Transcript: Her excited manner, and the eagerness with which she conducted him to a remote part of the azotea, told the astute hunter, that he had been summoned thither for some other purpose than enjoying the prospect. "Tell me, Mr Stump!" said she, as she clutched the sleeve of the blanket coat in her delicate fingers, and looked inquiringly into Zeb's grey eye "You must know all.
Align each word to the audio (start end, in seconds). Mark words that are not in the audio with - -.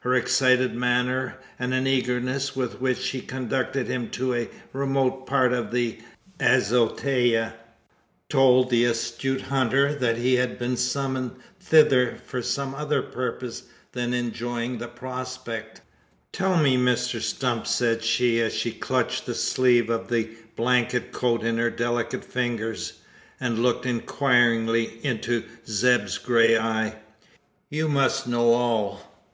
Her 0.00 0.14
excited 0.14 0.74
manner, 0.74 1.36
and 1.58 1.70
the 1.74 1.86
eagerness 1.90 2.56
with 2.56 2.80
which 2.80 2.96
she 2.96 3.20
conducted 3.20 3.88
him 3.88 4.08
to 4.12 4.32
a 4.32 4.48
remote 4.72 5.26
part 5.26 5.52
of 5.52 5.70
the 5.70 5.98
azotea, 6.40 7.52
told 8.30 8.70
the 8.70 8.86
astute 8.86 9.42
hunter, 9.42 9.94
that 9.94 10.16
he 10.16 10.36
had 10.36 10.58
been 10.58 10.78
summoned 10.78 11.32
thither 11.60 12.16
for 12.24 12.40
some 12.40 12.74
other 12.74 13.02
purpose 13.02 13.64
than 13.92 14.14
enjoying 14.14 14.78
the 14.78 14.88
prospect. 14.88 15.82
"Tell 16.32 16.56
me, 16.56 16.78
Mr 16.78 17.20
Stump!" 17.20 17.66
said 17.66 18.02
she, 18.02 18.40
as 18.40 18.54
she 18.54 18.72
clutched 18.72 19.26
the 19.26 19.34
sleeve 19.34 19.90
of 19.90 20.08
the 20.08 20.30
blanket 20.56 21.12
coat 21.12 21.42
in 21.44 21.58
her 21.58 21.68
delicate 21.68 22.24
fingers, 22.24 22.94
and 23.38 23.58
looked 23.58 23.84
inquiringly 23.84 25.00
into 25.04 25.44
Zeb's 25.68 26.16
grey 26.16 26.56
eye 26.56 26.96
"You 27.68 27.90
must 27.90 28.26
know 28.26 28.54
all. 28.54 29.12